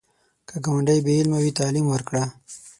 که 0.47 0.55
ګاونډی 0.65 0.99
بې 1.05 1.13
علمه 1.19 1.39
وي، 1.43 1.51
تعلیم 1.59 1.85
ورکړه 1.89 2.23